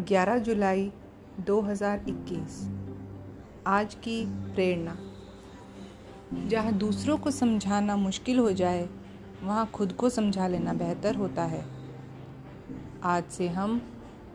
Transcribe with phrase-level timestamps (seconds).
[0.00, 0.92] 11 जुलाई
[1.40, 2.68] 2021
[3.66, 4.96] आज की प्रेरणा।
[6.48, 8.88] जहाँ दूसरों को समझाना मुश्किल हो जाए
[9.42, 11.64] वहाँ खुद को समझा लेना बेहतर होता है।
[13.02, 13.82] आज से हम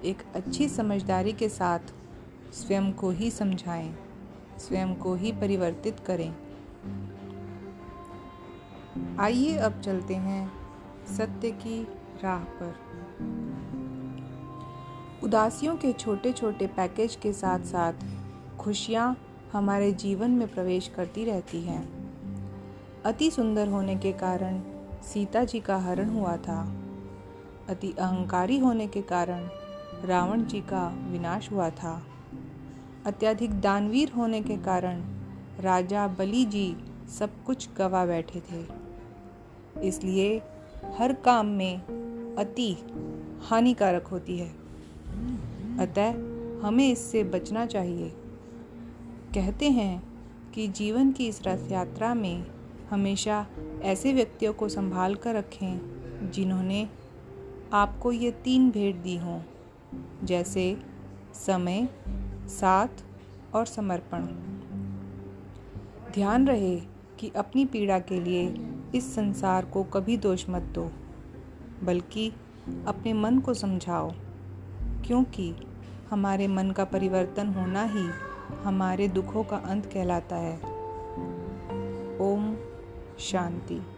[0.04, 1.80] एक अच्छी समझदारी के साथ
[2.54, 3.96] स्वयं को ही समझाएँ,
[4.60, 6.36] स्वयं को ही परिवर्तित करें।
[9.20, 10.52] आइए अब चलते हैं
[11.18, 11.84] सत्य की
[12.24, 13.75] राह पर।
[15.26, 17.94] उदासियों के छोटे छोटे पैकेज के साथ साथ
[18.60, 19.18] खुशियाँ
[19.54, 21.84] हमारे जीवन में प्रवेश करती रहती हैं।
[23.06, 24.62] अति सुंदर होने के कारण
[25.04, 26.76] सीता जी का हरण हुआ था।
[27.70, 29.50] अति अहंकारी होने के कारण
[30.06, 32.08] रावण जी का विनाश हुआ था।
[33.06, 35.04] अत्यधिक दानवीर होने के कारण
[35.60, 36.78] राजा बलि जी
[37.20, 38.66] सब कुछ गवा बैठे थे।
[39.88, 40.42] इसलिए
[41.00, 41.78] हर काम में
[42.36, 42.78] अति
[43.50, 44.65] हानिकारक होती है।
[45.80, 46.12] अतः
[46.62, 48.10] हमें इससे बचना चाहिए।
[49.36, 50.04] कहते हैं
[50.52, 52.46] कि जीवन की इस रथ यात्रा में
[52.90, 53.46] हमेशा
[53.82, 56.90] ऐसे व्यक्तियों को संभाल कर रखें जिन्होंने
[57.74, 59.40] आपको ये तीन भेंट दी हों,
[60.24, 60.78] जैसे
[61.34, 61.88] समय,
[62.48, 63.04] साथ
[63.56, 64.26] और समर्पण।
[66.12, 66.76] ध्यान रहे
[67.20, 68.56] कि अपनी पीड़ा के लिए
[68.96, 70.92] इस संसार को कभी दोष मत दो,
[71.84, 72.32] बल्कि
[72.88, 74.12] अपने मन को समझाओ।
[75.08, 75.56] क्योंकि
[76.10, 78.10] हमारे मन का परिवर्तन होना ही
[78.64, 80.58] हमारे दुखों का अंत कहलाता है।
[82.20, 82.58] ओम
[83.20, 83.95] शांति।